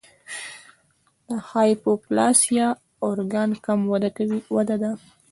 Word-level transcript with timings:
د 1.27 1.29
هایپوپلاسیا 1.49 2.67
د 2.75 2.79
ارګان 3.09 3.49
کم 3.65 3.79
وده 4.57 4.75
ده. 4.81 4.91